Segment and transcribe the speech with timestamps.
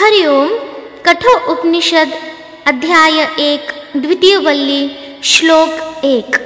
[0.00, 0.48] हरिओम
[1.06, 2.10] कठो उपनिषद
[2.66, 4.82] अध्याय एक द्वितीय वल्ली
[5.24, 6.36] श्लोक एक।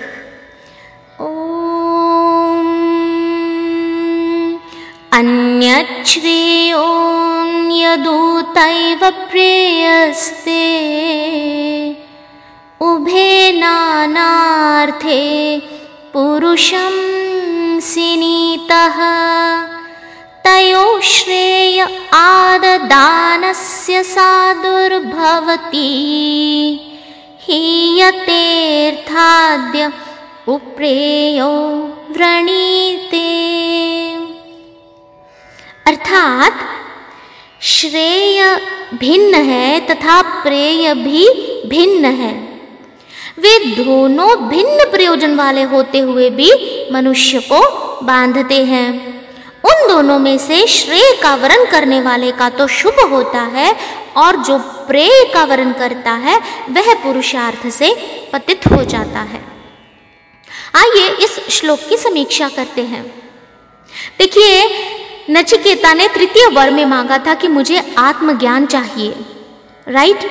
[1.21, 1.27] ॐ
[5.19, 6.87] अन्यच्छ्रेयो
[7.77, 10.65] यदूतैव प्रेयस्ते।
[12.81, 15.23] उभे नानार्थे
[16.13, 16.95] पुरुषं
[17.81, 18.99] सिनीतः।
[20.45, 21.62] तयो श्रेय
[22.13, 25.81] आददानस्य साधुर्भवति
[27.41, 29.93] हीयतेऽर्थाद्य
[30.49, 33.43] उप्रेयो व्रणीते।
[35.87, 36.53] अर्थात,
[37.61, 38.61] श्रेय
[38.95, 41.29] भिन्न है तथा प्रेय भी
[41.67, 42.61] भिन्न है।
[43.39, 46.53] वे दोनों भिन्न प्रयोजन वाले होते हुए भी
[46.93, 49.12] मनुष्य को बांधते हैं।
[49.65, 53.75] उन दोनों में से श्रेय का वरण करने वाले का तो शुभ होता है,
[54.17, 54.59] और जो
[54.89, 56.37] प्रेय का वरण करता है,
[56.71, 57.95] वह पुरुषार्थ से
[58.33, 59.41] पतित हो जाता है।
[60.77, 63.05] आइए इस श्लोक की समीक्षा करते हैं।
[64.19, 64.63] देखिए,
[65.31, 69.15] नचिकेता ने तृतीय वर में मांगा था कि मुझे आत्मज्ञान चाहिए,
[69.89, 70.31] राइट?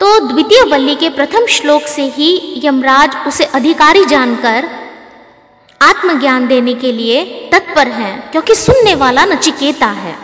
[0.00, 4.68] तो द्वितीय बल्ली के प्रथम श्लोक से ही यमराज उसे अधिकारी जानकर
[6.00, 10.18] आत्मज्ञान देने के लिए तत्पर हैं, क्योंकि सुनने वाला नचिकेता है।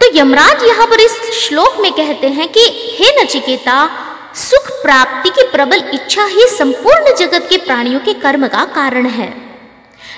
[0.00, 2.60] तो यमराज यहाँ पर इस श्लोक में कहते हैं कि,
[2.98, 3.90] हे नचिकेता,
[4.34, 9.34] सुख प्राप्ति की प्रबल इच्छा ही संपूर्ण जगत के प्राणियों के कर्म का कारण है।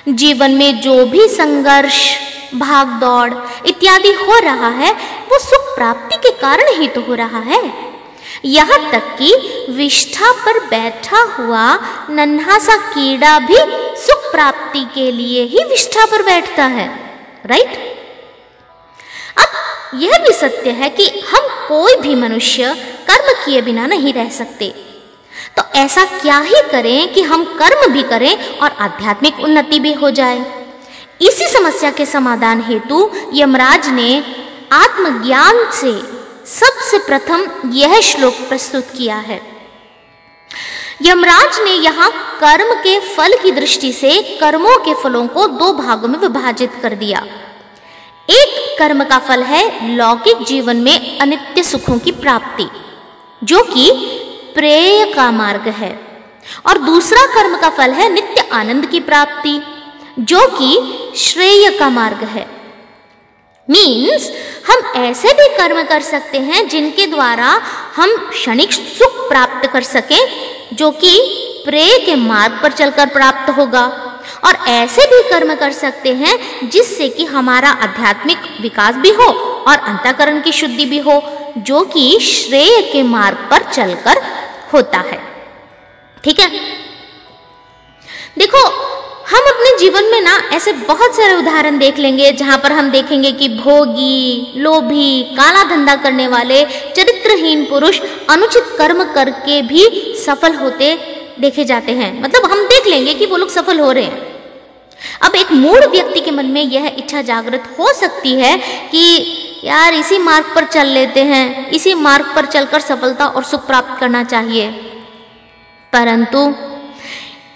[0.09, 2.17] जीवन में जो भी संघर्ष
[2.55, 3.33] भाग दौड़
[3.65, 4.93] इत्यादि हो रहा है,
[5.31, 7.88] वो सुख प्राप्ति के कारण ही तो हो रहा है।
[8.45, 9.33] यहाँ तक कि
[9.69, 11.63] विष्ठा पर बैठा हुआ
[12.09, 13.57] नन्हा सा कीड़ा भी
[14.01, 16.87] सुख प्राप्ति के लिए ही विष्ठा पर बैठता है
[17.45, 17.77] राइट
[19.37, 22.73] अब यह भी सत्य है कि हम कोई भी मनुष्य
[23.07, 24.67] कर्म किए बिना नहीं रह सकते।
[25.57, 30.11] तो ऐसा क्या ही करें कि हम कर्म भी करें और आध्यात्मिक उन्नति भी हो
[30.11, 30.39] जाए।
[31.21, 34.09] इसी समस्या के समाधान हेतु यमराज ने
[34.71, 35.91] आत्मज्ञान से
[36.49, 39.41] सबसे प्रथम यह श्लोक प्रस्तुत किया है।
[41.01, 46.07] यमराज ने यहाँ कर्म के फल की दृष्टि से कर्मों के फलों को दो भागों
[46.07, 47.19] में विभाजित कर दिया।
[48.29, 52.67] एक कर्म का फल है लौकिक जीवन में अनित्य सुखों की प्राप्ति,
[53.43, 53.91] जो कि
[54.55, 56.07] प्रेय का मार्ग है।
[56.67, 59.61] और दूसरा कर्म का फल है नित्य आनंद की प्राप्ति,
[60.19, 60.77] जो कि
[61.17, 62.58] श्रेय का मार्ग है।
[63.69, 64.31] मीन्स
[64.69, 67.61] हम ऐसे भी कर्म कर सकते हैं जिनके द्वारा
[67.95, 70.19] हम क्षणिक सुख प्राप्त कर सकें,
[70.73, 71.19] जो कि
[71.65, 74.05] प्रेय के मार्ग पर चलकर प्राप्त होगा।
[74.45, 79.27] और ऐसे भी कर्म कर सकते हैं जिससे कि हमारा आध्यात्मिक विकास भी हो
[79.67, 81.21] और अंतकरण की शुद्धि भी हो,
[81.57, 84.23] जो कि श्रेय के मार्ग पर चलकर
[84.73, 85.19] होता है।
[86.23, 86.49] ठीक है?
[88.37, 88.88] देखो
[89.29, 93.31] हम अपने जीवन में ना ऐसे बहुत सारे उदाहरण देख लेंगे, जहाँ पर हम देखेंगे
[93.31, 100.95] कि भोगी, लोभी, काला धंधा करने वाले, चरित्रहीन पुरुष, अनुचित कर्म करके भी सफल होते
[101.39, 104.43] देखे जाते हैं। मतलब हम देख लेंगे कि वो लोग सफल हो रहे हैं।
[105.21, 108.57] अब एक मूड व्यक्ति के मन में यह इच्छा जागृत हो सकती है
[108.91, 113.67] कि, यार, इसी मार्ग पर चल लेते हैं, इसी मार्ग पर चलकर सफलता और सुख
[113.67, 114.69] प्राप्त करना चाहिए।
[115.93, 116.53] परंतु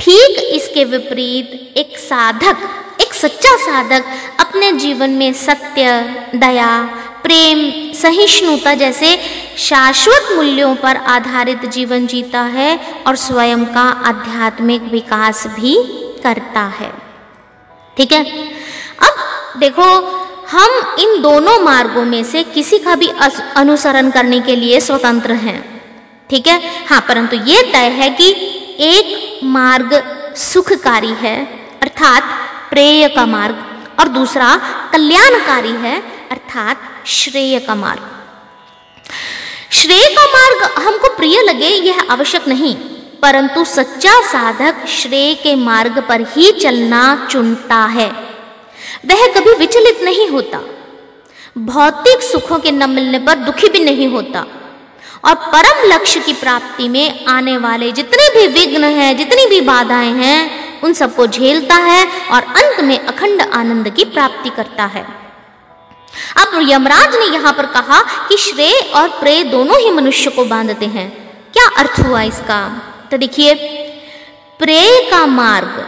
[0.04, 2.58] ठीक इसके विपरीत एक साधक,
[3.02, 4.06] एक सच्चा साधक
[4.40, 5.84] अपने जीवन में सत्य,
[6.36, 6.82] दया,
[7.24, 7.60] प्रेम,
[7.94, 9.20] सहिष्णुता जैसे
[9.58, 15.76] शाश्वत मूल्यों पर आधारित जीवन जीता है और स्वयं का आध्यात्मिक विकास भी
[16.24, 16.92] करता है।
[17.98, 18.48] ठीक है?
[19.00, 19.14] अब
[19.60, 19.90] देखो,
[20.50, 23.10] हम इन दोनों मार्गों में से किसी का भी
[23.56, 25.82] अनुसरण करने के लिए स्वतंत्र हैं।
[26.30, 26.86] ठीक है?
[26.88, 31.46] हाँ परंतु ये तय है कि एक मार्ग सुखकारी है,
[31.82, 32.24] अर्थात
[32.70, 34.56] प्रेय का मार्ग, और दूसरा
[34.92, 36.00] कल्याणकारी है,
[36.32, 38.02] अर्थात श्रेय का मार्ग।
[39.72, 42.76] श्रेय का मार्ग हमको प्रिय लगे, यह आवश्यक नहीं,
[43.22, 48.12] परंतु सच्चा साधक श्रेय के मार्ग पर ही चलना चुनता है।
[49.06, 50.60] वह कभी विचलित नहीं होता।
[51.58, 54.46] भौतिक सुखों के न मिलने पर दुखी भी नहीं होता।
[55.26, 60.14] और परम लक्ष्य की प्राप्ति में आने वाले जितने भी विघ्न हैं, जितनी भी बाधाएँ
[60.14, 65.06] हैं, उन सबको झेलता है और अंत में अखंड आनंद की प्राप्ति करता है।
[66.38, 70.86] अब यमराज ने यहाँ पर कहा कि श्रेय और प्रेय दोनों ही मनुष्य को बांधते
[70.86, 71.10] हैं।
[71.54, 72.82] क्या अर्थ हुआ इसका?
[73.12, 73.54] तो देखिए,
[74.60, 75.88] प्रेय का मार्ग,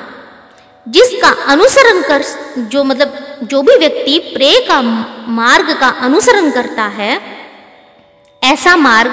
[0.87, 2.23] जिसका अनुसरण कर,
[2.57, 4.81] जो मतलब जो भी व्यक्ति प्रेय का
[5.27, 7.34] मार्ग का अनुसरण करता है
[8.45, 9.11] ऐसा मार्ग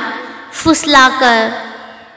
[0.53, 1.51] फुसलाकर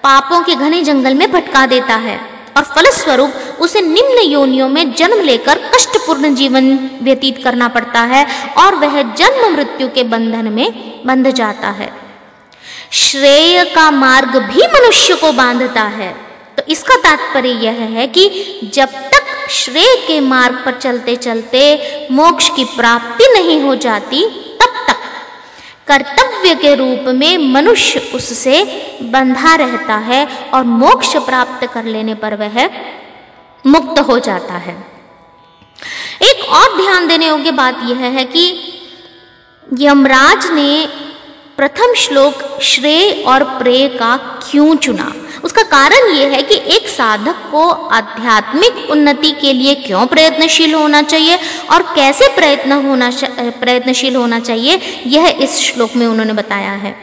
[0.04, 2.18] पापों के घने जंगल में भटका देता है
[2.58, 8.26] और फलस्वरूप उसे निम्न योनियों में जन्म लेकर कष्टपूर्ण जीवन व्यतीत करना पड़ता है
[8.58, 10.68] और वह जन्म मृत्यु के बंधन में
[11.06, 11.92] बंध जाता है।
[12.92, 16.12] श्रेय का मार्ग भी मनुष्य को बांधता है।
[16.58, 18.30] तो इसका तात्पर्य यह है कि
[18.74, 21.62] जब तक श्रेय के मार्ग पर चलते चलते
[22.12, 24.24] मोक्ष की प्राप्ति नहीं हो जाती
[25.88, 28.64] कर्तव्य के रूप में मनुष्य उससे
[29.02, 32.70] बंधा रहता है और मोक्ष प्राप्त कर लेने पर वह
[33.68, 34.86] मुक्त हो जाता है।
[36.22, 38.74] एक और ध्यान देने योग्य बात यह है कि
[39.80, 40.88] यमराज ने
[41.58, 45.14] प्रथम श्लोक श्रेय और प्रेय का क्यों चुना?
[45.56, 51.02] उसका कारण यह है कि एक साधक को आध्यात्मिक उन्नति के लिए क्यों प्रयत्नशील होना
[51.04, 51.38] चाहिए
[51.72, 53.10] और कैसे प्रयत्न होना
[53.62, 56.94] प्रयत्नशील होना चाहिए, यह इस श्लोक में उन्होंने बताया है।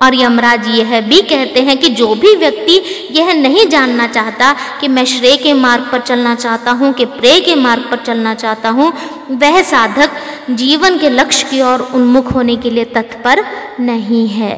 [0.00, 2.80] और यमराज यह भी कहते हैं कि जो भी व्यक्ति
[3.12, 7.40] यह नहीं जानना चाहता कि मैं श्रेय के मार्ग पर चलना चाहता हूँ, कि प्रेय
[7.40, 8.92] के मार्ग पर चलना चाहता हूँ,
[9.32, 10.10] वह साधक
[10.52, 13.44] जीवन के लक्ष्य की ओर उन्मुख होने के लिए तत्पर
[13.80, 14.54] नहीं है।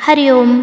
[0.00, 0.62] हरिओम